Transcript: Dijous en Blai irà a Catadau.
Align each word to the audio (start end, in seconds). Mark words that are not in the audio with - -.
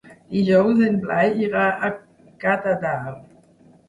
Dijous 0.35 0.79
en 0.85 0.95
Blai 1.03 1.29
irà 1.47 1.65
a 1.71 1.91
Catadau. 2.45 3.13